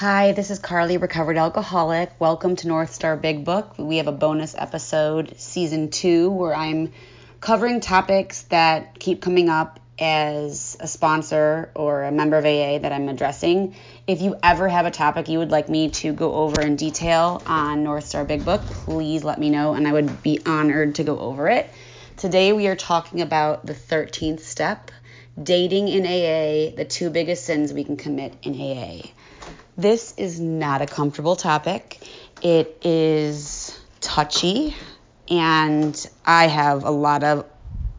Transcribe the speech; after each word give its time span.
Hi, 0.00 0.32
this 0.32 0.50
is 0.50 0.58
Carly, 0.58 0.96
recovered 0.96 1.36
alcoholic. 1.36 2.10
Welcome 2.18 2.56
to 2.56 2.68
North 2.68 2.94
Star 2.94 3.18
Big 3.18 3.44
Book. 3.44 3.74
We 3.76 3.98
have 3.98 4.06
a 4.06 4.12
bonus 4.12 4.54
episode, 4.56 5.38
season 5.38 5.90
two, 5.90 6.30
where 6.30 6.54
I'm 6.54 6.92
covering 7.42 7.80
topics 7.80 8.44
that 8.44 8.98
keep 8.98 9.20
coming 9.20 9.50
up 9.50 9.78
as 9.98 10.74
a 10.80 10.86
sponsor 10.86 11.70
or 11.74 12.04
a 12.04 12.12
member 12.12 12.38
of 12.38 12.46
AA 12.46 12.78
that 12.78 12.92
I'm 12.92 13.10
addressing. 13.10 13.74
If 14.06 14.22
you 14.22 14.36
ever 14.42 14.68
have 14.68 14.86
a 14.86 14.90
topic 14.90 15.28
you 15.28 15.36
would 15.36 15.50
like 15.50 15.68
me 15.68 15.90
to 15.90 16.14
go 16.14 16.32
over 16.32 16.62
in 16.62 16.76
detail 16.76 17.42
on 17.44 17.84
North 17.84 18.06
Star 18.06 18.24
Big 18.24 18.42
Book, 18.42 18.62
please 18.62 19.22
let 19.22 19.38
me 19.38 19.50
know 19.50 19.74
and 19.74 19.86
I 19.86 19.92
would 19.92 20.22
be 20.22 20.40
honored 20.46 20.94
to 20.94 21.04
go 21.04 21.18
over 21.18 21.46
it. 21.50 21.68
Today 22.16 22.54
we 22.54 22.68
are 22.68 22.74
talking 22.74 23.20
about 23.20 23.66
the 23.66 23.74
13th 23.74 24.40
step 24.40 24.92
dating 25.42 25.88
in 25.88 26.06
AA, 26.06 26.74
the 26.74 26.86
two 26.88 27.10
biggest 27.10 27.44
sins 27.44 27.74
we 27.74 27.84
can 27.84 27.98
commit 27.98 28.32
in 28.42 28.58
AA. 28.58 29.10
This 29.76 30.14
is 30.16 30.40
not 30.40 30.82
a 30.82 30.86
comfortable 30.86 31.36
topic. 31.36 31.98
It 32.42 32.78
is 32.84 33.78
touchy, 34.00 34.74
and 35.28 36.08
I 36.24 36.48
have 36.48 36.84
a 36.84 36.90
lot 36.90 37.24
of 37.24 37.46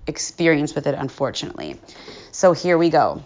experience 0.07 0.76
with 0.76 0.88
it, 0.88 0.95
unfortunately. 0.95 1.79
So 2.31 2.53
here 2.53 2.77
we 2.77 2.90
go. 2.90 3.23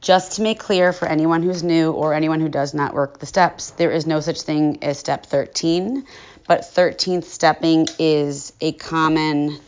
Just 0.00 0.36
to 0.36 0.42
make 0.42 0.60
clear 0.60 0.92
for 0.92 1.08
anyone 1.08 1.42
who's 1.42 1.62
new 1.62 1.90
or 1.90 2.14
anyone 2.14 2.40
who 2.40 2.48
does 2.48 2.72
not 2.72 2.94
work 2.94 3.18
the 3.18 3.26
steps, 3.26 3.70
there 3.72 3.90
is 3.90 4.06
no 4.06 4.20
such 4.20 4.42
thing 4.42 4.78
as 4.82 4.98
step 4.98 5.26
13, 5.26 6.06
but 6.46 6.60
13th 6.60 7.24
stepping 7.24 7.88
is 7.98 8.52
a 8.60 8.72
common 8.72 9.58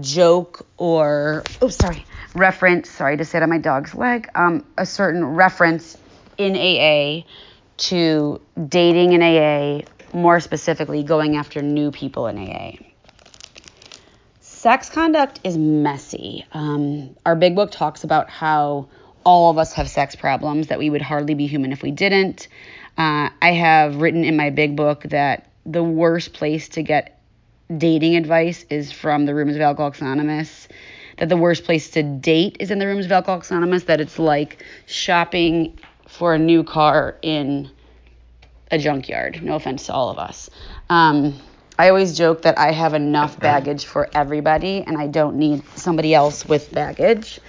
joke 0.00 0.66
or, 0.76 1.42
oh, 1.62 1.68
sorry, 1.68 2.04
reference, 2.34 2.90
sorry 2.90 3.16
to 3.16 3.24
sit 3.24 3.42
on 3.42 3.48
my 3.48 3.58
dog's 3.58 3.94
leg, 3.94 4.28
um, 4.34 4.64
a 4.76 4.84
certain 4.84 5.24
reference 5.24 5.96
in 6.40 6.56
AA 6.56 7.26
to 7.76 8.40
dating 8.68 9.12
in 9.12 9.22
AA, 9.22 9.82
more 10.12 10.40
specifically, 10.40 11.02
going 11.02 11.36
after 11.36 11.62
new 11.62 11.90
people 11.90 12.26
in 12.26 12.38
AA. 12.38 12.72
Sex 14.40 14.90
conduct 14.90 15.40
is 15.44 15.56
messy. 15.56 16.44
Um, 16.52 17.16
our 17.24 17.34
big 17.36 17.54
book 17.56 17.70
talks 17.70 18.04
about 18.04 18.28
how 18.28 18.88
all 19.24 19.50
of 19.50 19.58
us 19.58 19.72
have 19.74 19.88
sex 19.88 20.14
problems, 20.14 20.68
that 20.68 20.78
we 20.78 20.90
would 20.90 21.02
hardly 21.02 21.34
be 21.34 21.46
human 21.46 21.72
if 21.72 21.82
we 21.82 21.90
didn't. 21.90 22.48
Uh, 22.98 23.30
I 23.40 23.52
have 23.52 23.96
written 23.96 24.24
in 24.24 24.36
my 24.36 24.50
big 24.50 24.76
book 24.76 25.02
that 25.04 25.50
the 25.64 25.82
worst 25.82 26.32
place 26.32 26.68
to 26.70 26.82
get 26.82 27.20
dating 27.74 28.16
advice 28.16 28.64
is 28.68 28.90
from 28.92 29.26
the 29.26 29.34
rooms 29.34 29.54
of 29.54 29.62
Alcoholics 29.62 30.00
Anonymous. 30.00 30.68
That 31.18 31.28
the 31.28 31.36
worst 31.36 31.64
place 31.64 31.90
to 31.90 32.02
date 32.02 32.56
is 32.60 32.70
in 32.70 32.78
the 32.78 32.86
rooms 32.86 33.04
of 33.04 33.12
Alcoholics 33.12 33.50
Anonymous. 33.50 33.84
That 33.84 34.00
it's 34.00 34.18
like 34.18 34.64
shopping 34.86 35.78
for 36.10 36.34
a 36.34 36.38
new 36.38 36.64
car 36.64 37.16
in 37.22 37.70
a 38.70 38.78
junkyard. 38.78 39.42
No 39.42 39.54
offense 39.54 39.86
to 39.86 39.92
all 39.92 40.10
of 40.10 40.18
us. 40.18 40.50
Um, 40.88 41.38
I 41.78 41.88
always 41.88 42.16
joke 42.16 42.42
that 42.42 42.58
I 42.58 42.72
have 42.72 42.94
enough 42.94 43.38
baggage 43.40 43.86
for 43.86 44.10
everybody 44.12 44.82
and 44.86 44.98
I 44.98 45.06
don't 45.06 45.36
need 45.36 45.62
somebody 45.76 46.12
else 46.12 46.44
with 46.46 46.72
baggage. 46.72 47.40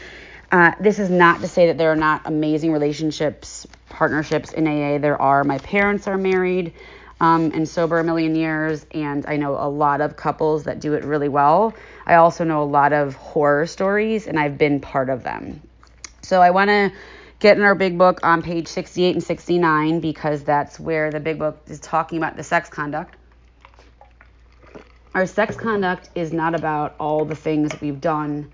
Uh, 0.52 0.72
this 0.80 1.00
is 1.00 1.10
not 1.10 1.42
to 1.42 1.48
say 1.48 1.68
that 1.68 1.78
there 1.78 1.92
are 1.92 1.98
not 1.98 2.22
amazing 2.26 2.72
relationships, 2.72 3.68
partnerships 3.90 4.54
in 4.54 4.68
AA. 4.68 5.00
There 5.00 5.22
are. 5.22 5.44
My 5.44 5.58
parents 5.60 6.08
are 6.08 6.18
married 6.18 6.74
um, 7.20 7.52
and 7.54 7.68
sober 7.68 8.00
a 8.00 8.04
million 8.04 8.36
years, 8.36 8.86
and 8.92 9.26
I 9.28 9.38
know 9.38 9.56
a 9.56 9.70
lot 9.70 10.02
of 10.02 10.16
couples 10.16 10.64
that 10.66 10.80
do 10.80 10.94
it 10.94 11.04
really 11.04 11.30
well. 11.30 11.74
I 12.06 12.16
also 12.16 12.44
know 12.44 12.64
a 12.64 12.66
lot 12.66 12.94
of 12.94 13.16
horror 13.16 13.66
stories, 13.66 14.28
and 14.28 14.40
I've 14.40 14.58
been 14.58 14.80
part 14.80 15.10
of 15.10 15.24
them. 15.24 15.62
So 16.22 16.42
I 16.42 16.52
want 16.52 16.70
to 16.70 16.92
get 17.42 17.58
in 17.58 17.64
our 17.64 17.74
big 17.74 17.98
book 17.98 18.20
on 18.22 18.44
page 18.44 18.68
68 18.68 19.16
and 19.16 19.24
69 19.24 20.00
because 20.00 20.44
that's 20.44 20.80
where 20.80 21.10
the 21.10 21.20
big 21.20 21.40
book 21.40 21.60
is 21.68 21.80
talking 21.80 22.20
about 22.20 22.38
the 22.38 22.44
sex 22.44 22.70
conduct. 22.70 23.16
Our 25.16 25.26
sex 25.26 25.56
conduct 25.56 26.12
is 26.14 26.32
not 26.32 26.54
about 26.54 26.96
all 27.00 27.26
the 27.26 27.36
things 27.36 27.72
we've 27.82 28.00
done 28.00 28.52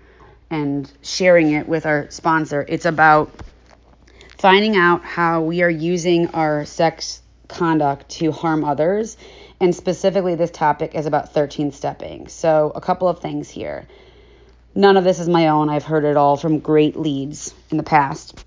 and 0.50 0.90
sharing 1.02 1.52
it 1.52 1.68
with 1.68 1.84
our 1.84 2.10
sponsor. 2.10 2.64
It's 2.66 2.86
about 2.86 3.30
finding 4.38 4.74
out 4.74 5.04
how 5.04 5.42
we 5.42 5.62
are 5.62 5.70
using 5.70 6.28
our 6.28 6.64
sex 6.64 7.20
conduct 7.46 8.08
to 8.08 8.32
harm 8.32 8.64
others. 8.64 9.18
And 9.60 9.74
specifically, 9.74 10.34
this 10.34 10.50
topic 10.50 10.94
is 10.94 11.04
about 11.04 11.34
13 11.34 11.72
stepping. 11.72 12.28
So, 12.28 12.72
a 12.74 12.80
couple 12.80 13.06
of 13.06 13.20
things 13.20 13.50
here. 13.50 13.86
None 14.74 14.96
of 14.96 15.04
this 15.04 15.20
is 15.20 15.28
my 15.28 15.48
own. 15.48 15.68
I've 15.68 15.84
heard 15.84 16.04
it 16.04 16.16
all 16.16 16.36
from 16.38 16.60
great 16.60 16.96
leads 16.96 17.52
in 17.70 17.76
the 17.76 17.82
past 17.82 18.44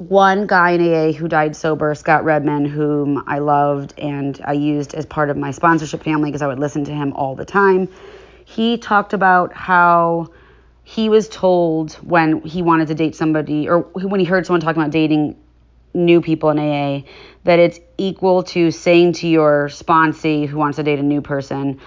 one 0.00 0.46
guy 0.46 0.70
in 0.70 0.80
AA 0.80 1.12
who 1.12 1.28
died 1.28 1.54
sober, 1.54 1.94
Scott 1.94 2.24
Redman, 2.24 2.64
whom 2.64 3.22
I 3.26 3.38
loved 3.38 3.92
and 3.98 4.40
I 4.46 4.54
used 4.54 4.94
as 4.94 5.04
part 5.04 5.28
of 5.28 5.36
my 5.36 5.50
sponsorship 5.50 6.02
family 6.02 6.30
because 6.30 6.40
I 6.40 6.46
would 6.46 6.58
listen 6.58 6.86
to 6.86 6.92
him 6.92 7.12
all 7.12 7.34
the 7.34 7.44
time. 7.44 7.86
He 8.46 8.78
talked 8.78 9.12
about 9.12 9.52
how 9.52 10.30
he 10.84 11.10
was 11.10 11.28
told 11.28 11.92
when 11.96 12.40
he 12.40 12.62
wanted 12.62 12.88
to 12.88 12.94
date 12.94 13.14
somebody 13.14 13.68
or 13.68 13.80
when 13.80 14.20
he 14.20 14.24
heard 14.24 14.46
someone 14.46 14.62
talking 14.62 14.80
about 14.80 14.90
dating 14.90 15.36
new 15.92 16.22
people 16.22 16.48
in 16.48 16.58
AA 16.58 17.06
that 17.44 17.58
it's 17.58 17.78
equal 17.98 18.42
to 18.44 18.70
saying 18.70 19.12
to 19.12 19.28
your 19.28 19.68
sponsee 19.68 20.48
who 20.48 20.56
wants 20.56 20.76
to 20.76 20.82
date 20.82 20.98
a 20.98 21.02
new 21.02 21.20
person, 21.20 21.78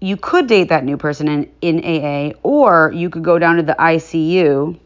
you 0.00 0.16
could 0.16 0.46
date 0.46 0.70
that 0.70 0.82
new 0.82 0.96
person 0.96 1.28
in, 1.28 1.50
in 1.60 1.84
AA, 1.84 2.38
or 2.42 2.90
you 2.94 3.10
could 3.10 3.22
go 3.22 3.38
down 3.38 3.56
to 3.56 3.62
the 3.62 3.76
ICU, 3.78 4.78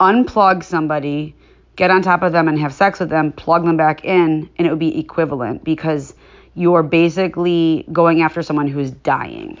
unplug 0.00 0.64
somebody, 0.64 1.36
get 1.76 1.90
on 1.90 2.02
top 2.02 2.22
of 2.22 2.32
them 2.32 2.48
and 2.48 2.58
have 2.58 2.72
sex 2.72 3.00
with 3.00 3.08
them, 3.08 3.32
plug 3.32 3.64
them 3.64 3.76
back 3.76 4.04
in, 4.04 4.48
and 4.56 4.66
it 4.66 4.70
would 4.70 4.78
be 4.78 4.98
equivalent 4.98 5.64
because 5.64 6.14
you're 6.54 6.82
basically 6.82 7.84
going 7.92 8.22
after 8.22 8.42
someone 8.42 8.68
who's 8.68 8.90
dying. 8.90 9.58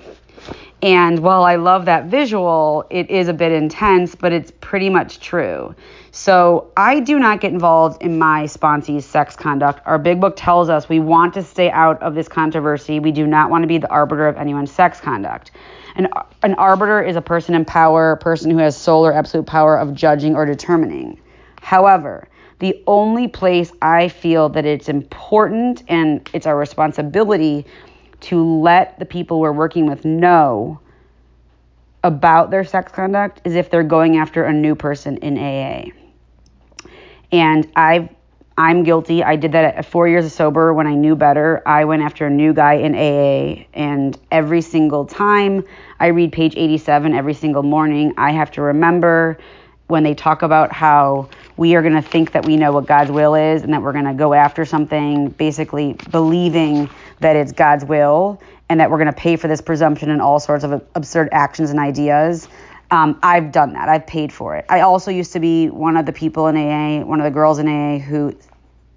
And 0.82 1.20
while 1.20 1.44
I 1.44 1.56
love 1.56 1.86
that 1.86 2.06
visual, 2.06 2.84
it 2.90 3.08
is 3.08 3.28
a 3.28 3.32
bit 3.32 3.52
intense, 3.52 4.14
but 4.14 4.32
it's 4.32 4.52
pretty 4.60 4.90
much 4.90 5.18
true. 5.18 5.74
So 6.10 6.70
I 6.76 7.00
do 7.00 7.18
not 7.18 7.40
get 7.40 7.52
involved 7.52 8.02
in 8.02 8.18
my 8.18 8.44
sponsee's 8.44 9.06
sex 9.06 9.34
conduct. 9.34 9.80
Our 9.86 9.98
big 9.98 10.20
book 10.20 10.34
tells 10.36 10.68
us 10.68 10.88
we 10.88 11.00
want 11.00 11.32
to 11.34 11.42
stay 11.42 11.70
out 11.70 12.02
of 12.02 12.14
this 12.14 12.28
controversy. 12.28 13.00
We 13.00 13.12
do 13.12 13.26
not 13.26 13.50
want 13.50 13.62
to 13.62 13.66
be 13.66 13.78
the 13.78 13.88
arbiter 13.88 14.28
of 14.28 14.36
anyone's 14.36 14.70
sex 14.70 15.00
conduct. 15.00 15.52
An, 15.96 16.08
an 16.42 16.54
arbiter 16.54 17.02
is 17.02 17.16
a 17.16 17.22
person 17.22 17.54
in 17.54 17.64
power, 17.64 18.12
a 18.12 18.16
person 18.18 18.50
who 18.50 18.58
has 18.58 18.76
sole 18.76 19.06
or 19.06 19.12
absolute 19.14 19.46
power 19.46 19.78
of 19.78 19.94
judging 19.94 20.36
or 20.36 20.44
determining. 20.44 21.18
However, 21.64 22.28
the 22.58 22.84
only 22.86 23.26
place 23.26 23.72
I 23.80 24.08
feel 24.08 24.50
that 24.50 24.66
it's 24.66 24.90
important 24.90 25.82
and 25.88 26.28
it's 26.34 26.46
our 26.46 26.58
responsibility 26.58 27.64
to 28.20 28.60
let 28.60 28.98
the 28.98 29.06
people 29.06 29.40
we're 29.40 29.50
working 29.50 29.86
with 29.86 30.04
know 30.04 30.78
about 32.02 32.50
their 32.50 32.64
sex 32.64 32.92
conduct 32.92 33.40
is 33.46 33.54
if 33.54 33.70
they're 33.70 33.82
going 33.82 34.18
after 34.18 34.44
a 34.44 34.52
new 34.52 34.74
person 34.74 35.16
in 35.16 35.38
AA. 35.38 35.90
And 37.32 37.66
I've 37.74 38.10
I'm 38.58 38.84
guilty. 38.84 39.24
I 39.24 39.34
did 39.34 39.52
that 39.52 39.74
at 39.74 39.86
four 39.86 40.06
years 40.06 40.26
of 40.26 40.32
sober 40.32 40.72
when 40.74 40.86
I 40.86 40.94
knew 40.94 41.16
better. 41.16 41.62
I 41.66 41.86
went 41.86 42.02
after 42.02 42.26
a 42.26 42.30
new 42.30 42.52
guy 42.52 42.74
in 42.74 42.94
AA, 42.94 43.64
and 43.72 44.16
every 44.30 44.60
single 44.60 45.06
time 45.06 45.64
I 45.98 46.08
read 46.08 46.30
page 46.30 46.54
87 46.56 47.14
every 47.14 47.34
single 47.34 47.64
morning, 47.64 48.12
I 48.16 48.30
have 48.32 48.52
to 48.52 48.62
remember 48.62 49.38
when 49.86 50.02
they 50.02 50.14
talk 50.14 50.42
about 50.42 50.72
how 50.72 51.28
we 51.56 51.74
are 51.76 51.82
going 51.82 51.94
to 51.94 52.02
think 52.02 52.32
that 52.32 52.44
we 52.44 52.56
know 52.56 52.72
what 52.72 52.86
God's 52.86 53.10
will 53.10 53.34
is 53.34 53.62
and 53.62 53.72
that 53.72 53.82
we're 53.82 53.92
going 53.92 54.06
to 54.06 54.14
go 54.14 54.34
after 54.34 54.64
something, 54.64 55.28
basically 55.28 55.96
believing 56.10 56.90
that 57.20 57.36
it's 57.36 57.52
God's 57.52 57.84
will 57.84 58.40
and 58.68 58.80
that 58.80 58.90
we're 58.90 58.98
going 58.98 59.12
to 59.12 59.12
pay 59.12 59.36
for 59.36 59.46
this 59.46 59.60
presumption 59.60 60.10
and 60.10 60.20
all 60.20 60.40
sorts 60.40 60.64
of 60.64 60.82
absurd 60.94 61.28
actions 61.32 61.70
and 61.70 61.78
ideas. 61.78 62.48
Um, 62.90 63.18
I've 63.22 63.52
done 63.52 63.74
that. 63.74 63.88
I've 63.88 64.06
paid 64.06 64.32
for 64.32 64.56
it. 64.56 64.66
I 64.68 64.80
also 64.80 65.10
used 65.10 65.32
to 65.34 65.40
be 65.40 65.68
one 65.68 65.96
of 65.96 66.06
the 66.06 66.12
people 66.12 66.48
in 66.48 66.56
AA, 66.56 67.04
one 67.04 67.20
of 67.20 67.24
the 67.24 67.30
girls 67.30 67.58
in 67.58 67.68
AA 67.68 67.98
who 67.98 68.36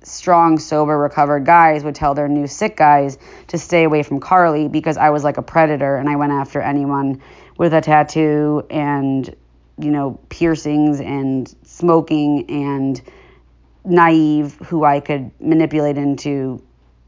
strong, 0.04 0.58
sober, 0.58 0.98
recovered 0.98 1.46
guys 1.46 1.84
would 1.84 1.96
tell 1.96 2.14
their 2.14 2.28
new 2.28 2.48
sick 2.48 2.78
guys 2.78 3.18
to 3.48 3.58
stay 3.58 3.84
away 3.84 4.04
from 4.04 4.20
Carly 4.20 4.68
because 4.68 4.98
I 4.98 5.10
was 5.10 5.24
like 5.24 5.38
a 5.38 5.42
predator 5.42 5.98
and 5.98 6.10
I 6.10 6.16
went 6.16 6.32
after 6.32 6.62
anyone 6.62 7.22
with 7.58 7.74
a 7.74 7.82
tattoo 7.82 8.66
and 8.70 9.36
you 9.78 9.92
know, 9.92 10.20
piercings 10.30 11.00
and 11.00 11.54
smoking 11.64 12.50
and 12.50 13.02
naive 13.86 14.56
who 14.66 14.84
I 14.84 15.00
could 15.00 15.32
manipulate 15.40 15.98
into 15.98 16.62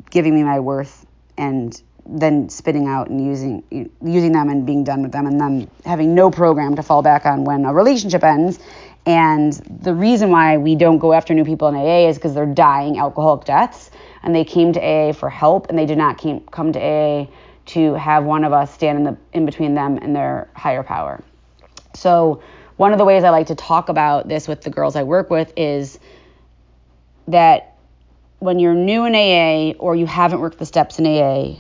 giving 0.09 0.33
me 0.33 0.43
my 0.43 0.59
worth 0.59 1.05
and 1.37 1.81
then 2.05 2.49
spitting 2.49 2.87
out 2.87 3.09
and 3.09 3.23
using 3.23 3.63
using 4.03 4.31
them 4.31 4.49
and 4.49 4.65
being 4.65 4.83
done 4.83 5.03
with 5.03 5.11
them 5.11 5.27
and 5.27 5.39
them 5.39 5.69
having 5.85 6.15
no 6.15 6.31
program 6.31 6.75
to 6.75 6.83
fall 6.83 7.01
back 7.01 7.25
on 7.25 7.43
when 7.43 7.65
a 7.65 7.73
relationship 7.73 8.23
ends. 8.23 8.59
And 9.05 9.53
the 9.53 9.93
reason 9.93 10.29
why 10.29 10.57
we 10.57 10.75
don't 10.75 10.97
go 10.97 11.13
after 11.13 11.33
new 11.33 11.45
people 11.45 11.67
in 11.67 11.75
AA 11.75 12.09
is 12.09 12.17
because 12.17 12.33
they're 12.33 12.45
dying 12.45 12.97
alcoholic 12.97 13.45
deaths 13.45 13.91
and 14.23 14.35
they 14.35 14.43
came 14.43 14.73
to 14.73 14.79
AA 14.79 15.13
for 15.13 15.29
help 15.29 15.69
and 15.69 15.77
they 15.77 15.85
did 15.85 15.97
not 15.97 16.17
came, 16.17 16.41
come 16.41 16.73
to 16.73 16.79
AA 16.79 17.27
to 17.67 17.93
have 17.93 18.23
one 18.23 18.43
of 18.43 18.53
us 18.53 18.73
stand 18.73 18.97
in 18.97 19.03
the 19.03 19.17
in 19.33 19.45
between 19.45 19.75
them 19.75 19.97
and 19.97 20.15
their 20.15 20.49
higher 20.55 20.83
power. 20.83 21.23
So 21.99 22.41
one 22.77 22.93
of 22.93 22.97
the 22.97 23.05
ways 23.05 23.23
I 23.23 23.29
like 23.29 23.47
to 23.47 23.55
talk 23.55 23.89
about 23.89 24.27
this 24.27 24.47
with 24.47 24.61
the 24.61 24.69
girls 24.69 24.95
I 24.95 25.03
work 25.03 25.29
with 25.29 25.51
is 25.57 25.99
that 27.27 27.75
when 28.39 28.59
you're 28.59 28.73
new 28.73 29.05
in 29.05 29.13
AA 29.13 29.77
or 29.79 29.95
you 29.95 30.05
haven't 30.05 30.39
worked 30.39 30.59
the 30.59 30.65
steps 30.65 30.97
in 30.97 31.05
AA, 31.05 31.55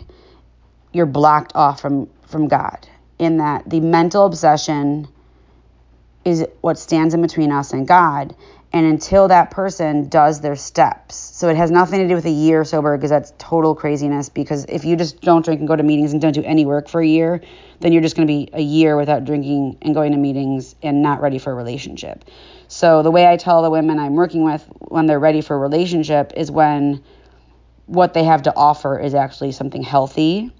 you're 0.93 1.05
blocked 1.05 1.51
off 1.55 1.81
from 1.81 2.09
from 2.27 2.47
God 2.47 2.87
in 3.17 3.37
that 3.37 3.69
the 3.69 3.79
mental 3.79 4.25
obsession 4.25 5.07
is 6.23 6.45
what 6.61 6.79
stands 6.79 7.13
in 7.13 7.21
between 7.21 7.51
us 7.51 7.73
and 7.73 7.87
God. 7.87 8.35
And 8.71 8.85
until 8.85 9.27
that 9.29 9.49
person 9.49 10.09
does 10.09 10.41
their 10.41 10.55
steps, 10.55 11.15
so 11.15 11.49
it 11.49 11.57
has 11.57 11.71
nothing 11.71 12.01
to 12.01 12.07
do 12.07 12.13
with 12.13 12.25
a 12.25 12.31
year 12.31 12.63
sober 12.63 12.95
because 12.95 13.09
that's 13.09 13.33
total 13.39 13.73
craziness. 13.73 14.29
Because 14.29 14.65
if 14.69 14.85
you 14.85 14.95
just 14.95 15.21
don't 15.21 15.43
drink 15.43 15.59
and 15.59 15.67
go 15.67 15.75
to 15.75 15.81
meetings 15.81 16.13
and 16.13 16.21
don't 16.21 16.33
do 16.33 16.43
any 16.43 16.67
work 16.67 16.87
for 16.87 17.01
a 17.01 17.07
year, 17.07 17.41
then 17.79 17.93
you're 17.93 18.03
just 18.03 18.15
going 18.15 18.27
to 18.27 18.31
be 18.31 18.47
a 18.53 18.61
year 18.61 18.95
without 18.95 19.25
drinking 19.25 19.79
and 19.81 19.95
going 19.95 20.11
to 20.11 20.19
meetings 20.19 20.75
and 20.83 21.01
not 21.01 21.19
ready 21.19 21.39
for 21.39 21.51
a 21.51 21.55
relationship. 21.55 22.25
So 22.67 23.01
the 23.01 23.09
way 23.09 23.25
I 23.25 23.37
tell 23.37 23.63
the 23.63 23.71
women 23.71 23.97
I'm 23.97 24.13
working 24.13 24.43
with 24.43 24.63
when 24.79 25.07
they're 25.07 25.19
ready 25.19 25.41
for 25.41 25.55
a 25.55 25.59
relationship 25.59 26.33
is 26.37 26.51
when 26.51 27.03
what 27.87 28.13
they 28.13 28.23
have 28.23 28.43
to 28.43 28.55
offer 28.55 28.99
is 28.99 29.15
actually 29.15 29.51
something 29.51 29.81
healthy 29.81 30.51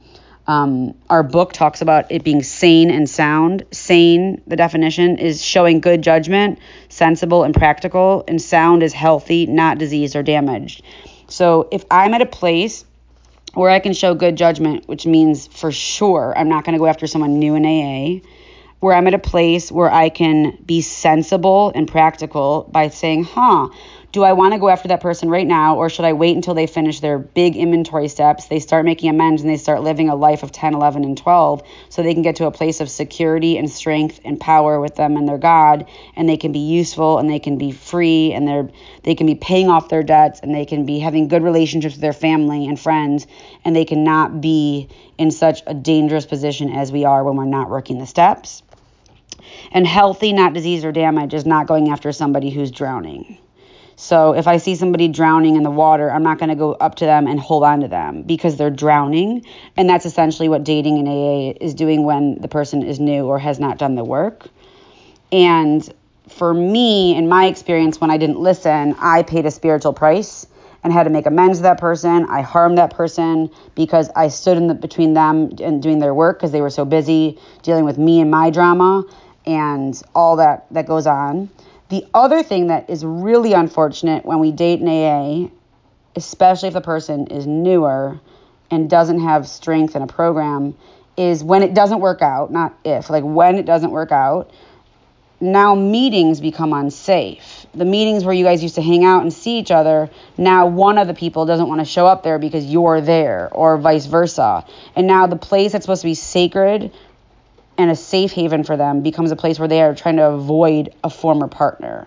um, 0.50 0.96
our 1.12 1.22
book 1.22 1.54
talks 1.54 1.84
about 1.84 2.12
it 2.12 2.24
being 2.24 2.42
sane 2.42 2.90
and 2.90 3.08
sound. 3.08 3.66
Sane, 3.72 4.42
the 4.48 4.56
definition, 4.56 5.20
is 5.20 5.46
showing 5.46 5.80
good 5.80 6.02
judgment, 6.02 6.58
sensible 6.90 7.44
and 7.44 7.54
practical, 7.54 8.24
and 8.28 8.42
sound 8.42 8.82
is 8.82 8.92
healthy, 8.92 9.46
not 9.46 9.78
diseased 9.78 10.16
or 10.16 10.24
damaged. 10.24 10.82
So 11.28 11.70
if 11.72 11.86
I'm 11.92 12.16
at 12.16 12.24
a 12.24 12.26
place 12.26 12.84
where 13.54 13.70
I 13.70 13.78
can 13.78 13.94
show 13.94 14.16
good 14.16 14.38
judgment, 14.38 14.88
which 14.88 15.06
means 15.06 15.46
for 15.46 15.72
sure 15.72 16.34
I'm 16.36 16.50
not 16.50 16.66
going 16.66 16.74
to 16.74 16.80
go 16.80 16.88
after 16.88 17.06
someone 17.06 17.38
new 17.38 17.54
in 17.54 17.64
AA, 17.64 18.28
where 18.80 18.96
I'm 18.96 19.06
at 19.06 19.14
a 19.14 19.20
place 19.20 19.72
where 19.72 19.92
I 19.92 20.10
can 20.10 20.58
be 20.66 20.82
sensible 20.82 21.72
and 21.76 21.88
practical 21.88 22.68
by 22.72 22.88
saying, 22.88 23.26
huh, 23.26 23.70
do 24.12 24.24
I 24.24 24.34
want 24.34 24.54
to 24.54 24.60
go 24.60 24.70
after 24.70 24.88
that 24.88 25.02
person 25.02 25.30
right 25.30 25.46
now 25.46 25.76
or 25.76 25.88
should 25.88 26.06
I 26.06 26.14
wait 26.14 26.36
until 26.36 26.56
they 26.56 26.66
finish 26.66 27.00
their 27.00 27.20
big 27.20 27.56
inventory 27.56 28.08
steps, 28.08 28.48
they 28.48 28.60
start 28.60 28.84
making 28.84 29.10
amends 29.10 29.44
and 29.44 29.50
they 29.50 29.58
start 29.58 29.84
living 29.84 30.10
a 30.10 30.16
life 30.16 30.42
of 30.42 30.52
10, 30.52 30.74
11 30.74 31.04
and 31.04 31.16
12 31.16 31.62
so 31.90 32.02
they 32.02 32.14
can 32.14 32.24
get 32.24 32.38
to 32.38 32.48
a 32.48 32.52
place 32.52 32.82
of 32.82 32.90
security 32.90 33.58
and 33.58 33.70
strength 33.70 34.20
and 34.26 34.40
power 34.40 34.80
with 34.82 34.96
them 34.96 35.16
and 35.16 35.28
their 35.28 35.38
God 35.38 35.88
and 36.16 36.28
they 36.28 36.38
can 36.38 36.52
be 36.52 36.60
useful 36.60 37.20
and 37.20 37.30
they 37.30 37.38
can 37.38 37.60
be 37.60 37.72
free 37.72 38.34
and 38.34 38.48
they're 38.48 38.70
they 39.04 39.14
can 39.14 39.28
be 39.28 39.36
paying 39.36 39.70
off 39.70 39.90
their 39.90 40.04
debts 40.04 40.40
and 40.40 40.56
they 40.56 40.66
can 40.66 40.86
be 40.86 40.98
having 40.98 41.28
good 41.28 41.44
relationships 41.44 41.94
with 41.94 42.02
their 42.02 42.14
family 42.14 42.66
and 42.66 42.80
friends 42.80 43.28
and 43.64 43.76
they 43.76 43.86
cannot 43.86 44.42
be 44.42 44.90
in 45.20 45.30
such 45.30 45.62
a 45.68 45.74
dangerous 45.76 46.26
position 46.26 46.72
as 46.72 46.92
we 46.92 47.06
are 47.06 47.24
when 47.24 47.36
we're 47.36 47.46
not 47.46 47.70
working 47.70 48.00
the 48.00 48.08
steps. 48.08 48.64
And 49.72 49.86
healthy, 49.86 50.34
not 50.34 50.54
disease 50.54 50.84
or 50.84 50.92
damage, 50.92 51.34
is 51.34 51.46
not 51.46 51.68
going 51.68 51.90
after 51.90 52.12
somebody 52.12 52.50
who's 52.50 52.72
drowning. 52.72 53.38
So 54.02 54.32
if 54.34 54.48
I 54.48 54.56
see 54.56 54.76
somebody 54.76 55.10
drowning 55.10 55.58
in 55.58 55.64
the 55.64 55.70
water, 55.70 56.10
I'm 56.10 56.24
not 56.24 56.40
going 56.40 56.48
to 56.48 56.56
go 56.56 56.72
up 56.72 56.96
to 56.96 57.06
them 57.06 57.28
and 57.28 57.38
hold 57.38 57.66
on 57.66 57.82
to 57.82 57.90
them 57.90 58.22
because 58.22 58.56
they're 58.56 58.70
drowning. 58.70 59.46
And 59.76 59.90
that's 59.90 60.06
essentially 60.06 60.48
what 60.48 60.64
dating 60.64 61.00
in 61.00 61.06
AA 61.06 61.58
is 61.60 61.74
doing 61.74 62.06
when 62.06 62.40
the 62.40 62.48
person 62.48 62.82
is 62.82 62.98
new 62.98 63.26
or 63.26 63.38
has 63.40 63.60
not 63.60 63.78
done 63.78 63.96
the 63.96 64.06
work. 64.06 64.48
And 65.34 65.94
for 66.30 66.54
me, 66.54 67.14
in 67.14 67.28
my 67.28 67.48
experience, 67.48 68.00
when 68.00 68.10
I 68.10 68.16
didn't 68.16 68.40
listen, 68.40 68.96
I 69.00 69.24
paid 69.24 69.46
a 69.46 69.52
spiritual 69.52 69.92
price 69.92 70.48
and 70.82 70.94
had 70.94 71.04
to 71.04 71.10
make 71.10 71.26
amends 71.26 71.58
to 71.58 71.64
that 71.64 71.78
person. 71.78 72.26
I 72.30 72.40
harmed 72.40 72.78
that 72.78 72.94
person 72.94 73.52
because 73.76 74.10
I 74.16 74.30
stood 74.30 74.56
in 74.56 74.68
the, 74.68 74.76
between 74.76 75.14
them 75.14 75.52
and 75.62 75.84
doing 75.84 76.00
their 76.00 76.14
work 76.14 76.40
because 76.40 76.54
they 76.54 76.62
were 76.62 76.70
so 76.70 76.86
busy 76.86 77.38
dealing 77.64 77.84
with 77.84 77.98
me 77.98 78.22
and 78.22 78.32
my 78.32 78.50
drama 78.50 79.04
and 79.46 80.02
all 80.16 80.38
that 80.38 80.68
that 80.72 80.88
goes 80.88 81.06
on. 81.06 81.50
The 81.90 82.06
other 82.14 82.44
thing 82.44 82.68
that 82.68 82.90
is 82.90 83.04
really 83.04 83.54
unfortunate 83.54 84.24
when 84.24 84.40
we 84.40 84.52
date 84.52 84.80
in 84.80 84.88
AA, 84.88 85.50
especially 86.16 86.68
if 86.68 86.74
the 86.76 86.82
person 86.82 87.28
is 87.28 87.48
newer 87.48 88.20
and 88.70 88.88
doesn't 88.88 89.22
have 89.22 89.48
strength 89.48 89.96
in 89.96 90.04
a 90.04 90.08
program, 90.08 90.78
is 91.18 91.44
when 91.44 91.64
it 91.64 91.74
doesn't 91.74 92.00
work 92.00 92.22
out, 92.22 92.52
not 92.52 92.78
if, 92.86 93.10
like 93.10 93.24
when 93.24 93.56
it 93.56 93.66
doesn't 93.66 93.90
work 93.90 94.12
out, 94.12 94.52
now 95.42 95.74
meetings 95.74 96.40
become 96.40 96.74
unsafe. 96.74 97.66
The 97.74 97.86
meetings 97.86 98.24
where 98.24 98.36
you 98.36 98.44
guys 98.44 98.62
used 98.62 98.76
to 98.76 98.82
hang 98.82 99.04
out 99.04 99.24
and 99.24 99.34
see 99.34 99.58
each 99.58 99.72
other, 99.72 100.12
now 100.38 100.68
one 100.68 100.98
of 100.98 101.08
the 101.08 101.14
people 101.14 101.46
doesn't 101.46 101.68
want 101.68 101.80
to 101.80 101.86
show 101.86 102.06
up 102.06 102.24
there 102.24 102.38
because 102.38 102.66
you're 102.66 103.02
there, 103.02 103.50
or 103.52 103.78
vice 103.78 104.06
versa. 104.06 104.66
And 104.96 105.08
now 105.08 105.28
the 105.28 105.38
place 105.38 105.72
that's 105.72 105.86
supposed 105.86 106.02
to 106.02 106.08
be 106.08 106.14
sacred 106.14 106.92
and 107.80 107.90
a 107.90 107.96
safe 107.96 108.34
haven 108.34 108.66
for 108.66 108.76
them 108.76 109.02
becomes 109.02 109.32
a 109.32 109.38
place 109.38 109.58
where 109.58 109.70
they 109.70 109.82
are 109.82 109.96
trying 109.96 110.18
to 110.18 110.26
avoid 110.26 110.94
a 111.02 111.10
former 111.10 111.48
partner. 111.48 112.06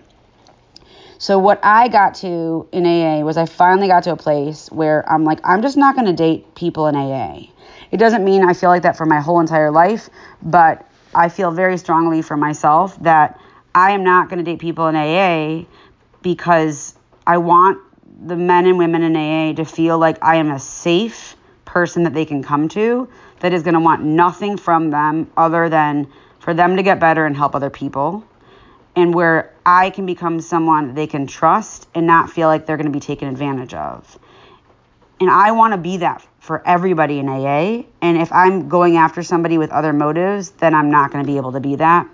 So 1.16 1.38
what 1.38 1.60
I 1.62 1.88
got 1.88 2.14
to 2.16 2.68
in 2.72 2.84
AA 2.84 3.20
was 3.20 3.38
I 3.38 3.46
finally 3.46 3.86
got 3.86 4.02
to 4.04 4.12
a 4.12 4.16
place 4.16 4.70
where 4.70 5.10
I'm 5.10 5.24
like 5.24 5.40
I'm 5.44 5.62
just 5.62 5.78
not 5.78 5.94
going 5.94 6.06
to 6.06 6.12
date 6.12 6.54
people 6.54 6.88
in 6.88 6.94
AA. 6.94 7.46
It 7.90 7.96
doesn't 7.96 8.22
mean 8.22 8.44
I 8.44 8.52
feel 8.52 8.68
like 8.68 8.82
that 8.82 8.98
for 8.98 9.06
my 9.06 9.20
whole 9.20 9.40
entire 9.40 9.70
life, 9.70 10.10
but 10.42 10.86
I 11.14 11.30
feel 11.30 11.50
very 11.50 11.78
strongly 11.78 12.20
for 12.20 12.36
myself 12.36 12.98
that 13.02 13.40
I 13.74 13.92
am 13.92 14.04
not 14.04 14.28
going 14.28 14.44
to 14.44 14.44
date 14.44 14.58
people 14.58 14.88
in 14.88 14.96
AA 14.96 15.64
because 16.20 16.94
I 17.26 17.38
want 17.38 17.78
the 18.26 18.36
men 18.36 18.66
and 18.66 18.76
women 18.76 19.02
in 19.02 19.16
AA 19.16 19.54
to 19.54 19.64
feel 19.64 19.98
like 19.98 20.22
I 20.22 20.36
am 20.36 20.50
a 20.50 20.58
safe 20.58 21.34
person 21.64 22.02
that 22.02 22.12
they 22.12 22.26
can 22.26 22.42
come 22.42 22.68
to 22.68 23.08
that 23.42 23.52
is 23.52 23.62
going 23.64 23.74
to 23.74 23.80
want 23.80 24.02
nothing 24.02 24.56
from 24.56 24.90
them 24.90 25.30
other 25.36 25.68
than 25.68 26.10
for 26.38 26.54
them 26.54 26.76
to 26.76 26.82
get 26.82 27.00
better 27.00 27.26
and 27.26 27.36
help 27.36 27.54
other 27.54 27.70
people. 27.70 28.24
And 28.94 29.12
where 29.14 29.52
I 29.66 29.90
can 29.90 30.06
become 30.06 30.40
someone 30.40 30.94
they 30.94 31.06
can 31.06 31.26
trust 31.26 31.88
and 31.94 32.06
not 32.06 32.30
feel 32.30 32.48
like 32.48 32.66
they're 32.66 32.76
going 32.76 32.86
to 32.86 32.92
be 32.92 33.00
taken 33.00 33.28
advantage 33.28 33.74
of. 33.74 34.18
And 35.20 35.28
I 35.28 35.52
want 35.52 35.72
to 35.72 35.78
be 35.78 35.98
that 35.98 36.26
for 36.40 36.66
everybody 36.66 37.18
in 37.18 37.28
AA. 37.28 37.84
And 38.00 38.16
if 38.16 38.32
I'm 38.32 38.68
going 38.68 38.96
after 38.96 39.22
somebody 39.22 39.58
with 39.58 39.70
other 39.70 39.92
motives, 39.92 40.50
then 40.50 40.74
I'm 40.74 40.90
not 40.90 41.10
going 41.10 41.24
to 41.24 41.30
be 41.30 41.36
able 41.36 41.52
to 41.52 41.60
be 41.60 41.76
that. 41.76 42.08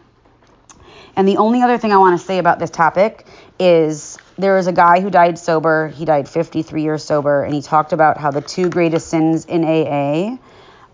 And 1.15 1.29
the 1.29 1.37
only 1.37 1.63
other 1.63 1.79
thing 1.79 1.93
I 1.93 1.99
want 1.99 2.19
to 2.19 2.25
say 2.25 2.39
about 2.39 2.59
this 2.59 2.71
topic 2.71 3.27
is 3.59 4.19
there 4.39 4.55
was 4.55 4.67
a 4.67 4.73
guy 4.73 5.01
who 5.01 5.11
died 5.11 5.39
sober. 5.39 5.89
He 5.89 6.05
died 6.05 6.29
53 6.29 6.83
years 6.83 7.05
sober, 7.05 7.43
and 7.43 7.53
he 7.53 7.61
talked 7.61 7.93
about 7.93 8.17
how 8.19 8.31
the 8.31 8.41
two 8.41 8.71
greatest 8.71 9.09
sins 9.09 9.45
in 9.45 9.65
AA 9.65 10.39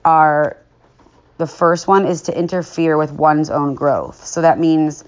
are 0.04 0.58
the 1.38 1.46
first 1.46 1.88
one 1.88 2.06
is 2.06 2.22
to 2.22 2.38
interfere 2.38 2.96
with 2.96 3.12
one's 3.12 3.50
own 3.50 3.74
growth. 3.74 4.24
So 4.24 4.42
that 4.42 4.58
means 4.58 5.04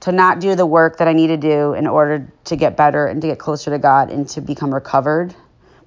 to 0.00 0.12
not 0.12 0.40
do 0.40 0.54
the 0.54 0.66
work 0.66 0.98
that 0.98 1.08
I 1.08 1.12
need 1.12 1.28
to 1.28 1.36
do 1.36 1.74
in 1.74 1.86
order 1.86 2.30
to 2.44 2.56
get 2.56 2.76
better 2.76 3.06
and 3.06 3.20
to 3.22 3.28
get 3.28 3.38
closer 3.38 3.70
to 3.70 3.78
God 3.78 4.10
and 4.10 4.28
to 4.30 4.40
become 4.40 4.72
recovered, 4.72 5.34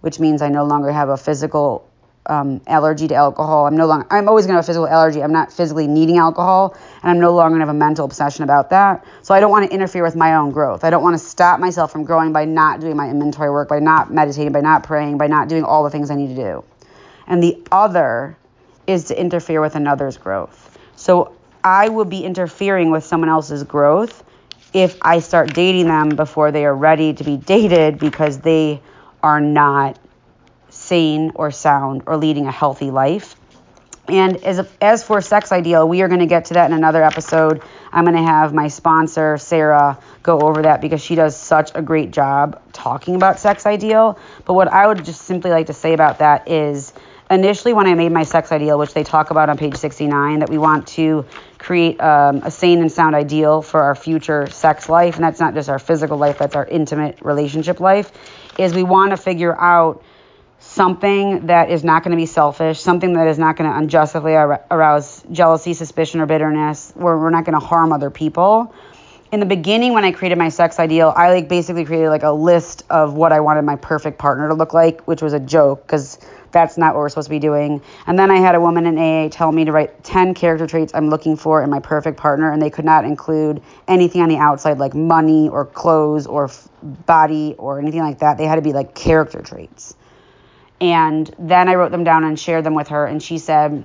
which 0.01 0.19
means 0.19 0.41
I 0.41 0.49
no 0.49 0.65
longer 0.65 0.91
have 0.91 1.09
a 1.09 1.17
physical 1.17 1.89
um, 2.25 2.61
allergy 2.67 3.07
to 3.07 3.15
alcohol. 3.15 3.65
I'm 3.65 3.75
no 3.75 3.87
longer. 3.87 4.05
I'm 4.11 4.27
always 4.27 4.45
going 4.45 4.53
to 4.53 4.57
have 4.57 4.65
a 4.65 4.67
physical 4.67 4.87
allergy. 4.87 5.23
I'm 5.23 5.31
not 5.31 5.51
physically 5.51 5.87
needing 5.87 6.17
alcohol, 6.17 6.77
and 7.01 7.09
I'm 7.09 7.19
no 7.19 7.33
longer 7.33 7.51
going 7.51 7.61
to 7.61 7.65
have 7.65 7.75
a 7.75 7.79
mental 7.79 8.05
obsession 8.05 8.43
about 8.43 8.69
that. 8.69 9.03
So 9.23 9.33
I 9.33 9.39
don't 9.39 9.49
want 9.49 9.67
to 9.67 9.73
interfere 9.73 10.03
with 10.03 10.15
my 10.15 10.35
own 10.35 10.51
growth. 10.51 10.83
I 10.83 10.91
don't 10.91 11.01
want 11.01 11.15
to 11.15 11.23
stop 11.23 11.59
myself 11.59 11.91
from 11.91 12.03
growing 12.03 12.31
by 12.31 12.45
not 12.45 12.81
doing 12.81 12.95
my 12.95 13.09
inventory 13.09 13.49
work, 13.49 13.67
by 13.69 13.79
not 13.79 14.13
meditating, 14.13 14.51
by 14.51 14.61
not 14.61 14.83
praying, 14.83 15.17
by 15.17 15.27
not 15.27 15.49
doing 15.49 15.63
all 15.63 15.83
the 15.83 15.89
things 15.89 16.11
I 16.11 16.15
need 16.15 16.35
to 16.35 16.35
do. 16.35 16.63
And 17.25 17.41
the 17.41 17.65
other 17.71 18.37
is 18.89 19.05
to 19.05 19.19
interfere 19.19 19.61
with 19.61 19.75
another's 19.75 20.17
growth. 20.17 20.77
So 20.95 21.37
I 21.63 21.89
will 21.89 22.05
be 22.05 22.25
interfering 22.25 22.89
with 22.89 23.03
someone 23.03 23.29
else's 23.29 23.63
growth 23.63 24.23
if 24.73 24.97
I 25.01 25.19
start 25.19 25.53
dating 25.53 25.87
them 25.87 26.15
before 26.15 26.51
they 26.51 26.65
are 26.65 26.75
ready 26.75 27.13
to 27.13 27.23
be 27.23 27.37
dated 27.37 27.99
because 27.99 28.39
they 28.39 28.81
are 29.21 29.39
not 29.39 29.97
sane 30.69 31.31
or 31.35 31.51
sound 31.51 32.03
or 32.07 32.17
leading 32.17 32.47
a 32.47 32.51
healthy 32.51 32.89
life. 32.89 33.35
And 34.07 34.37
as, 34.43 34.67
as 34.81 35.03
for 35.03 35.21
sex 35.21 35.51
ideal, 35.51 35.87
we 35.87 36.01
are 36.01 36.07
going 36.07 36.21
to 36.21 36.25
get 36.25 36.45
to 36.45 36.55
that 36.55 36.71
in 36.71 36.75
another 36.75 37.03
episode. 37.03 37.61
I'm 37.91 38.05
going 38.05 38.17
to 38.17 38.23
have 38.23 38.53
my 38.53 38.67
sponsor, 38.67 39.37
Sarah, 39.37 39.99
go 40.23 40.39
over 40.39 40.63
that 40.63 40.81
because 40.81 41.01
she 41.01 41.13
does 41.13 41.37
such 41.37 41.71
a 41.75 41.81
great 41.83 42.09
job 42.09 42.59
talking 42.73 43.15
about 43.15 43.39
sex 43.39 43.67
ideal. 43.67 44.17
But 44.45 44.55
what 44.55 44.67
I 44.67 44.87
would 44.87 45.05
just 45.05 45.21
simply 45.21 45.51
like 45.51 45.67
to 45.67 45.73
say 45.73 45.93
about 45.93 46.19
that 46.19 46.47
is 46.49 46.91
initially 47.29 47.73
when 47.73 47.87
I 47.87 47.93
made 47.93 48.11
my 48.11 48.23
sex 48.23 48.51
ideal, 48.51 48.77
which 48.79 48.93
they 48.93 49.03
talk 49.03 49.31
about 49.31 49.49
on 49.49 49.57
page 49.57 49.75
69, 49.75 50.39
that 50.39 50.49
we 50.49 50.57
want 50.57 50.87
to 50.89 51.25
create 51.57 51.99
um, 52.01 52.37
a 52.43 52.51
sane 52.51 52.79
and 52.81 52.91
sound 52.91 53.15
ideal 53.15 53.61
for 53.61 53.81
our 53.81 53.95
future 53.95 54.49
sex 54.49 54.89
life, 54.89 55.15
and 55.15 55.23
that's 55.23 55.39
not 55.39 55.53
just 55.53 55.69
our 55.69 55.79
physical 55.79 56.17
life, 56.17 56.39
that's 56.39 56.55
our 56.55 56.65
intimate 56.65 57.21
relationship 57.21 57.79
life, 57.79 58.11
is 58.57 58.73
we 58.73 58.83
want 58.83 59.11
to 59.11 59.17
figure 59.17 59.55
out 59.59 60.03
something 60.59 61.47
that 61.47 61.69
is 61.69 61.83
not 61.83 62.03
going 62.03 62.11
to 62.11 62.17
be 62.17 62.25
selfish, 62.25 62.79
something 62.79 63.13
that 63.13 63.27
is 63.27 63.37
not 63.37 63.55
going 63.55 63.69
to 63.69 63.77
unjustly 63.77 64.33
arouse 64.33 65.23
jealousy, 65.31 65.73
suspicion, 65.73 66.19
or 66.19 66.25
bitterness, 66.25 66.91
where 66.95 67.17
we're 67.17 67.29
not 67.29 67.45
going 67.45 67.57
to 67.57 67.65
harm 67.65 67.93
other 67.93 68.09
people. 68.09 68.73
In 69.31 69.39
the 69.39 69.45
beginning 69.45 69.93
when 69.93 70.03
I 70.03 70.11
created 70.11 70.37
my 70.37 70.49
sex 70.49 70.79
ideal, 70.79 71.13
I 71.15 71.31
like 71.31 71.47
basically 71.47 71.85
created 71.85 72.09
like 72.09 72.23
a 72.23 72.31
list 72.31 72.83
of 72.89 73.13
what 73.13 73.31
I 73.31 73.39
wanted 73.39 73.61
my 73.61 73.75
perfect 73.75 74.17
partner 74.17 74.47
to 74.47 74.55
look 74.55 74.73
like, 74.73 75.01
which 75.01 75.21
was 75.21 75.33
a 75.33 75.39
joke 75.39 75.83
because 75.83 76.17
that's 76.51 76.79
not 76.79 76.95
what 76.95 77.01
we're 77.01 77.09
supposed 77.09 77.27
to 77.27 77.29
be 77.29 77.39
doing. 77.39 77.81
And 78.07 78.17
then 78.17 78.31
I 78.31 78.37
had 78.37 78.55
a 78.55 78.61
woman 78.61 78.87
in 78.87 78.97
AA 78.97 79.29
tell 79.29 79.51
me 79.51 79.65
to 79.65 79.71
write 79.71 80.03
10 80.03 80.33
character 80.33 80.65
traits 80.65 80.93
I'm 80.95 81.09
looking 81.09 81.35
for 81.35 81.61
in 81.61 81.69
my 81.69 81.79
perfect 81.79 82.17
partner, 82.17 82.51
and 82.51 82.59
they 82.59 82.71
could 82.71 82.85
not 82.85 83.05
include 83.05 83.61
anything 83.87 84.21
on 84.21 84.29
the 84.29 84.37
outside 84.37 84.79
like 84.79 84.95
money 84.95 85.47
or 85.47 85.63
clothes 85.63 86.25
or 86.25 86.45
f- 86.45 86.67
body 86.81 87.53
or 87.59 87.79
anything 87.79 88.01
like 88.01 88.19
that. 88.19 88.39
They 88.39 88.45
had 88.45 88.55
to 88.55 88.63
be 88.63 88.73
like 88.73 88.95
character 88.95 89.43
traits. 89.43 89.95
And 90.81 91.29
then 91.37 91.69
I 91.69 91.75
wrote 91.75 91.91
them 91.91 92.03
down 92.03 92.23
and 92.23 92.39
shared 92.39 92.63
them 92.63 92.73
with 92.73 92.87
her, 92.87 93.05
and 93.05 93.21
she 93.21 93.37
said, 93.37 93.83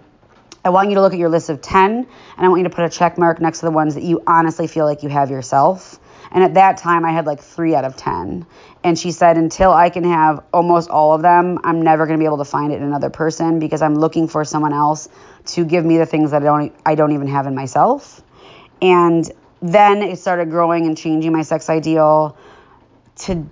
I 0.64 0.70
want 0.70 0.88
you 0.88 0.94
to 0.94 1.02
look 1.02 1.12
at 1.12 1.18
your 1.18 1.28
list 1.28 1.50
of 1.50 1.60
10 1.60 1.90
and 1.90 2.06
I 2.38 2.48
want 2.48 2.60
you 2.60 2.68
to 2.68 2.74
put 2.74 2.84
a 2.84 2.88
check 2.88 3.18
mark 3.18 3.38
next 3.38 3.60
to 3.60 3.66
the 3.66 3.70
ones 3.70 3.94
that 3.96 4.02
you 4.02 4.22
honestly 4.26 4.66
feel 4.66 4.86
like 4.86 5.02
you 5.02 5.10
have 5.10 5.30
yourself. 5.30 6.00
And 6.32 6.42
at 6.42 6.54
that 6.54 6.78
time, 6.78 7.04
I 7.04 7.12
had 7.12 7.26
like 7.26 7.40
three 7.40 7.74
out 7.74 7.84
of 7.84 7.96
10. 7.96 8.46
And 8.82 8.98
she 8.98 9.12
said, 9.12 9.36
until 9.36 9.72
I 9.72 9.90
can 9.90 10.04
have 10.04 10.42
almost 10.52 10.88
all 10.88 11.12
of 11.12 11.22
them, 11.22 11.60
I'm 11.64 11.82
never 11.82 12.06
going 12.06 12.18
to 12.18 12.22
be 12.22 12.26
able 12.26 12.38
to 12.38 12.46
find 12.46 12.72
it 12.72 12.76
in 12.76 12.82
another 12.82 13.10
person 13.10 13.58
because 13.58 13.82
I'm 13.82 13.94
looking 13.94 14.26
for 14.26 14.44
someone 14.44 14.72
else 14.72 15.08
to 15.46 15.64
give 15.64 15.84
me 15.84 15.98
the 15.98 16.06
things 16.06 16.30
that 16.30 16.42
I 16.42 16.44
don't, 16.44 16.74
I 16.86 16.94
don't 16.94 17.12
even 17.12 17.28
have 17.28 17.46
in 17.46 17.54
myself. 17.54 18.22
And 18.80 19.30
then 19.60 20.02
it 20.02 20.18
started 20.18 20.50
growing 20.50 20.86
and 20.86 20.96
changing 20.96 21.32
my 21.32 21.42
sex 21.42 21.68
ideal 21.68 22.36
to, 23.16 23.46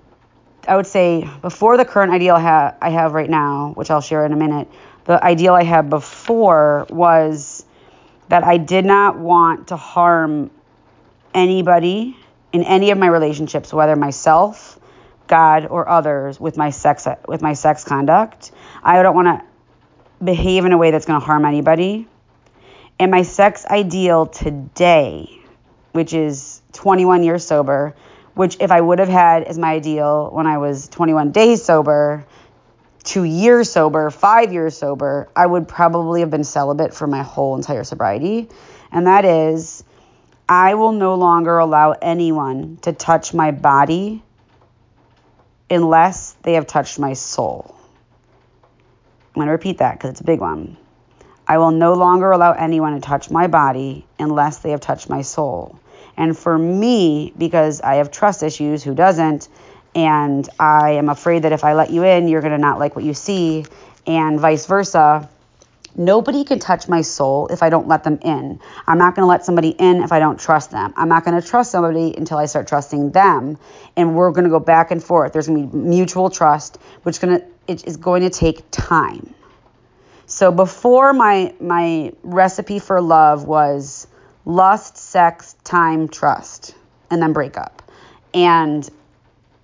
I 0.67 0.75
would 0.75 0.87
say, 0.87 1.29
before 1.41 1.77
the 1.77 1.85
current 1.85 2.11
ideal 2.11 2.35
I 2.35 2.41
have, 2.41 2.77
I 2.81 2.89
have 2.89 3.13
right 3.13 3.29
now, 3.29 3.71
which 3.75 3.91
I'll 3.91 4.01
share 4.01 4.25
in 4.25 4.33
a 4.33 4.35
minute 4.35 4.67
the 5.05 5.23
ideal 5.23 5.53
I 5.53 5.63
had 5.63 5.89
before 5.89 6.87
was 6.89 7.65
that 8.29 8.43
I 8.43 8.57
did 8.57 8.85
not 8.85 9.17
want 9.17 9.67
to 9.69 9.75
harm 9.75 10.49
anybody 11.33 12.17
in 12.51 12.63
any 12.63 12.91
of 12.91 12.97
my 12.97 13.07
relationships, 13.07 13.73
whether 13.73 13.95
myself, 13.95 14.79
God, 15.27 15.65
or 15.65 15.89
others, 15.89 16.39
with 16.39 16.57
my 16.57 16.69
sex 16.69 17.07
with 17.27 17.41
my 17.41 17.53
sex 17.53 17.83
conduct. 17.83 18.51
I 18.83 19.01
don't 19.01 19.15
want 19.15 19.27
to 19.27 19.45
behave 20.23 20.65
in 20.65 20.71
a 20.71 20.77
way 20.77 20.91
that's 20.91 21.05
going 21.05 21.19
to 21.19 21.25
harm 21.25 21.45
anybody. 21.45 22.07
And 22.99 23.11
my 23.11 23.23
sex 23.23 23.65
ideal 23.65 24.27
today, 24.27 25.41
which 25.91 26.13
is 26.13 26.61
21 26.73 27.23
years 27.23 27.45
sober, 27.45 27.95
which 28.35 28.57
if 28.59 28.71
I 28.71 28.79
would 28.79 28.99
have 28.99 29.09
had 29.09 29.43
as 29.43 29.57
my 29.57 29.73
ideal 29.73 30.29
when 30.31 30.47
I 30.47 30.59
was 30.59 30.87
21 30.89 31.31
days 31.31 31.63
sober, 31.63 32.25
two 33.03 33.23
years 33.23 33.71
sober, 33.71 34.09
five 34.09 34.53
years 34.53 34.77
sober, 34.77 35.29
I 35.35 35.45
would 35.45 35.67
probably 35.67 36.21
have 36.21 36.29
been 36.29 36.43
celibate 36.43 36.93
for 36.93 37.07
my 37.07 37.23
whole 37.23 37.55
entire 37.55 37.83
sobriety. 37.83 38.49
And 38.91 39.07
that 39.07 39.25
is, 39.25 39.83
I 40.47 40.75
will 40.75 40.91
no 40.91 41.15
longer 41.15 41.57
allow 41.57 41.91
anyone 41.91 42.77
to 42.83 42.93
touch 42.93 43.33
my 43.33 43.51
body 43.51 44.23
unless 45.69 46.33
they 46.43 46.53
have 46.53 46.67
touched 46.67 46.99
my 46.99 47.13
soul. 47.13 47.75
I'm 49.33 49.39
going 49.39 49.47
to 49.47 49.51
repeat 49.51 49.79
that 49.79 49.93
because 49.93 50.11
it's 50.11 50.21
a 50.21 50.25
big 50.25 50.39
one. 50.39 50.77
I 51.47 51.57
will 51.57 51.71
no 51.71 51.93
longer 51.93 52.31
allow 52.31 52.53
anyone 52.53 52.93
to 52.93 53.01
touch 53.01 53.29
my 53.29 53.47
body 53.47 54.05
unless 54.19 54.59
they 54.59 54.71
have 54.71 54.79
touched 54.79 55.09
my 55.09 55.23
soul. 55.23 55.79
And 56.15 56.37
for 56.37 56.57
me, 56.57 57.33
because 57.37 57.81
I 57.81 57.95
have 57.95 58.11
trust 58.11 58.43
issues, 58.43 58.83
who 58.83 58.93
doesn't? 58.93 59.49
And 59.95 60.47
I 60.59 60.91
am 60.91 61.09
afraid 61.09 61.43
that 61.43 61.51
if 61.51 61.63
I 61.63 61.73
let 61.73 61.91
you 61.91 62.03
in, 62.03 62.27
you're 62.27 62.41
going 62.41 62.53
to 62.53 62.57
not 62.57 62.79
like 62.79 62.95
what 62.95 63.05
you 63.05 63.13
see, 63.13 63.65
and 64.07 64.39
vice 64.39 64.65
versa. 64.65 65.29
Nobody 65.95 66.43
can 66.43 66.57
touch 66.57 66.87
my 66.87 67.01
soul 67.01 67.47
if 67.49 67.61
I 67.61 67.69
don't 67.69 67.87
let 67.87 68.03
them 68.03 68.17
in. 68.23 68.59
I'm 68.87 68.97
not 68.97 69.15
going 69.15 69.23
to 69.23 69.29
let 69.29 69.45
somebody 69.45 69.69
in 69.69 70.01
if 70.01 70.11
I 70.11 70.17
don't 70.17 70.39
trust 70.39 70.71
them. 70.71 70.91
I'm 70.97 71.07
not 71.07 71.23
going 71.23 71.39
to 71.39 71.47
trust 71.47 71.69
somebody 71.69 72.15
until 72.17 72.39
I 72.39 72.47
start 72.47 72.67
trusting 72.67 73.11
them. 73.11 73.59
And 73.95 74.15
we're 74.15 74.31
going 74.31 74.45
to 74.45 74.49
go 74.49 74.59
back 74.59 74.89
and 74.89 75.03
forth. 75.03 75.33
There's 75.33 75.47
going 75.47 75.69
to 75.69 75.77
be 75.77 75.77
mutual 75.77 76.31
trust, 76.31 76.79
which 77.03 77.21
going 77.21 77.39
to 77.39 77.45
it 77.67 77.85
is 77.85 77.97
going 77.97 78.23
to 78.23 78.29
take 78.29 78.63
time. 78.71 79.33
So 80.25 80.51
before 80.51 81.13
my 81.13 81.53
my 81.59 82.13
recipe 82.23 82.79
for 82.79 82.99
love 82.99 83.45
was 83.45 84.07
lust, 84.45 84.97
sex, 84.97 85.55
time, 85.63 86.07
trust, 86.07 86.75
and 87.11 87.21
then 87.21 87.33
break 87.33 87.55
up. 87.55 87.83
And 88.33 88.89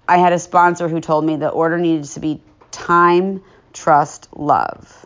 I 0.10 0.18
had 0.18 0.34
a 0.34 0.40
sponsor 0.40 0.88
who 0.88 1.02
told 1.02 1.24
me 1.24 1.36
the 1.36 1.50
order 1.50 1.78
needed 1.78 2.06
to 2.06 2.20
be 2.20 2.42
time, 2.72 3.44
trust, 3.74 4.28
love. 4.36 5.06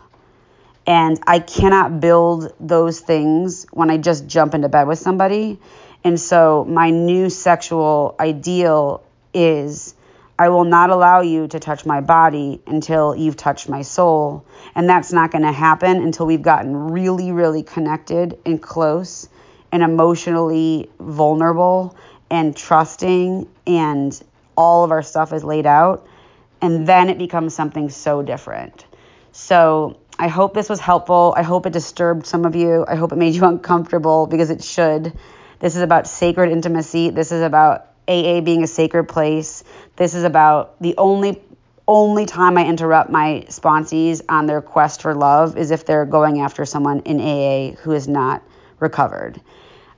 And 0.86 1.20
I 1.26 1.40
cannot 1.40 2.00
build 2.00 2.54
those 2.58 3.00
things 3.00 3.66
when 3.70 3.90
I 3.90 3.98
just 3.98 4.26
jump 4.26 4.54
into 4.54 4.70
bed 4.70 4.88
with 4.88 4.98
somebody. 4.98 5.60
And 6.04 6.18
so 6.18 6.64
my 6.64 6.88
new 6.88 7.28
sexual 7.28 8.16
ideal 8.18 9.04
is 9.34 9.94
I 10.38 10.48
will 10.48 10.64
not 10.64 10.88
allow 10.88 11.20
you 11.20 11.48
to 11.48 11.60
touch 11.60 11.84
my 11.84 12.00
body 12.00 12.62
until 12.66 13.14
you've 13.14 13.36
touched 13.36 13.68
my 13.68 13.82
soul. 13.82 14.46
And 14.74 14.88
that's 14.88 15.12
not 15.12 15.30
going 15.30 15.44
to 15.44 15.52
happen 15.52 16.02
until 16.02 16.24
we've 16.24 16.40
gotten 16.40 16.90
really, 16.92 17.30
really 17.30 17.62
connected 17.62 18.38
and 18.46 18.60
close 18.60 19.28
and 19.70 19.82
emotionally 19.82 20.88
vulnerable 20.98 21.94
and 22.30 22.56
trusting 22.56 23.46
and 23.66 24.22
all 24.56 24.84
of 24.84 24.90
our 24.90 25.02
stuff 25.02 25.32
is 25.32 25.44
laid 25.44 25.66
out, 25.66 26.06
and 26.60 26.86
then 26.86 27.10
it 27.10 27.18
becomes 27.18 27.54
something 27.54 27.90
so 27.90 28.22
different. 28.22 28.86
So 29.32 29.98
I 30.18 30.28
hope 30.28 30.54
this 30.54 30.68
was 30.68 30.80
helpful. 30.80 31.34
I 31.36 31.42
hope 31.42 31.66
it 31.66 31.72
disturbed 31.72 32.26
some 32.26 32.44
of 32.44 32.54
you. 32.54 32.84
I 32.86 32.94
hope 32.94 33.12
it 33.12 33.16
made 33.16 33.34
you 33.34 33.44
uncomfortable 33.54 34.26
because 34.26 34.50
it 34.50 34.62
should. 34.62 35.12
This 35.58 35.76
is 35.76 35.82
about 35.82 36.06
sacred 36.06 36.52
intimacy. 36.52 37.10
This 37.10 37.32
is 37.32 37.42
about 37.42 37.88
AA 38.06 38.40
being 38.40 38.62
a 38.62 38.66
sacred 38.66 39.04
place. 39.04 39.64
This 39.96 40.14
is 40.14 40.24
about 40.24 40.80
the 40.80 40.94
only 40.98 41.40
only 41.86 42.24
time 42.24 42.56
I 42.56 42.66
interrupt 42.66 43.10
my 43.10 43.44
sponsees 43.48 44.22
on 44.26 44.46
their 44.46 44.62
quest 44.62 45.02
for 45.02 45.14
love 45.14 45.58
is 45.58 45.70
if 45.70 45.84
they're 45.84 46.06
going 46.06 46.40
after 46.40 46.64
someone 46.64 47.00
in 47.00 47.20
AA 47.20 47.76
who 47.82 47.92
is 47.92 48.08
not 48.08 48.42
recovered. 48.80 49.38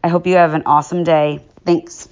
I 0.02 0.08
hope 0.08 0.26
you 0.26 0.34
have 0.34 0.54
an 0.54 0.64
awesome 0.66 1.04
day. 1.04 1.44
Thanks. 1.64 2.08